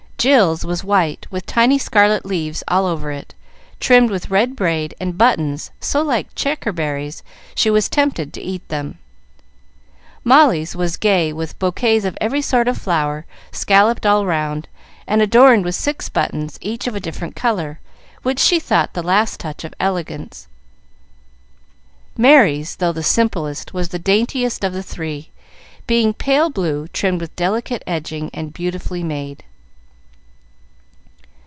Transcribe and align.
Jill's 0.21 0.63
was 0.63 0.83
white, 0.83 1.25
with 1.31 1.47
tiny 1.47 1.79
scarlet 1.79 2.27
leaves 2.27 2.63
all 2.67 2.85
over 2.85 3.11
it, 3.11 3.33
trimmed 3.79 4.11
with 4.11 4.29
red 4.29 4.55
braid 4.55 4.93
and 5.01 5.17
buttons 5.17 5.71
so 5.79 6.03
like 6.03 6.35
checkerberries 6.35 7.23
she 7.55 7.71
was 7.71 7.89
tempted 7.89 8.31
to 8.33 8.39
eat 8.43 8.67
them. 8.69 8.99
Molly's 10.23 10.75
was 10.75 10.95
gay, 10.95 11.33
with 11.33 11.57
bouquets 11.57 12.05
of 12.05 12.15
every 12.21 12.39
sort 12.43 12.67
of 12.67 12.77
flower, 12.77 13.25
scalloped 13.51 14.05
all 14.05 14.23
round, 14.27 14.67
and 15.07 15.23
adorned 15.23 15.65
with 15.65 15.73
six 15.73 16.07
buttons, 16.07 16.59
each 16.61 16.85
of 16.85 16.93
a 16.95 16.99
different 16.99 17.35
color, 17.35 17.79
which 18.21 18.37
she 18.37 18.59
thought 18.59 18.93
the 18.93 19.01
last 19.01 19.39
touch 19.39 19.63
of 19.63 19.73
elegance. 19.79 20.47
Merry's, 22.15 22.75
though 22.75 22.93
the 22.93 23.01
simplest, 23.01 23.73
was 23.73 23.89
the 23.89 23.97
daintiest 23.97 24.63
of 24.63 24.71
the 24.71 24.83
three, 24.83 25.31
being 25.87 26.13
pale 26.13 26.51
blue, 26.51 26.87
trimmed 26.89 27.21
with 27.21 27.35
delicate 27.35 27.81
edging, 27.87 28.29
and 28.35 28.53
beautifully 28.53 29.01
made. 29.01 29.43